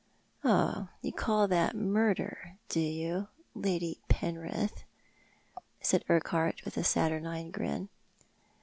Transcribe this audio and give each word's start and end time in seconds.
"Oh, 0.43 0.87
you 1.03 1.13
call 1.13 1.47
that 1.47 1.75
murder, 1.75 2.57
do 2.69 2.79
you, 2.79 3.27
Lady 3.53 3.99
Penrith?" 4.07 4.83
said 5.79 6.03
Urquhart, 6.09 6.65
with 6.65 6.75
a 6.75 6.83
saturnine 6.83 7.51
grin. 7.51 7.87